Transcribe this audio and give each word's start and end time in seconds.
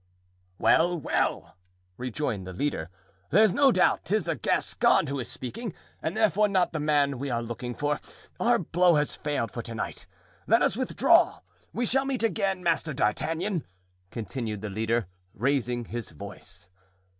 "Well, 0.57 0.97
well," 0.99 1.57
rejoined 1.95 2.47
the 2.47 2.53
leader, 2.53 2.89
"there's 3.29 3.53
no 3.53 3.71
doubt 3.71 4.03
'tis 4.05 4.27
a 4.27 4.33
Gascon 4.35 5.05
who 5.05 5.19
is 5.19 5.29
speaking, 5.29 5.75
and 6.01 6.17
therefore 6.17 6.47
not 6.47 6.73
the 6.73 6.79
man 6.79 7.19
we 7.19 7.29
are 7.29 7.43
looking 7.43 7.75
for. 7.75 7.99
Our 8.39 8.57
blow 8.57 8.95
has 8.95 9.15
failed 9.15 9.51
for 9.51 9.61
to 9.61 9.75
night; 9.75 10.07
let 10.47 10.63
us 10.63 10.75
withdraw. 10.75 11.41
We 11.71 11.85
shall 11.85 12.05
meet 12.05 12.23
again, 12.23 12.63
Master 12.63 12.93
d'Artagnan," 12.95 13.63
continued 14.09 14.61
the 14.61 14.71
leader, 14.71 15.05
raising 15.35 15.85
his 15.85 16.09
voice. 16.09 16.67